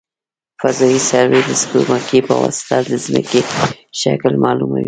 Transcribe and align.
فضايي 0.61 0.99
سروې 1.09 1.41
د 1.45 1.51
سپوږمکۍ 1.61 2.19
په 2.27 2.33
واسطه 2.41 2.75
د 2.89 2.91
ځمکې 3.05 3.41
شکل 4.01 4.33
معلوموي 4.43 4.79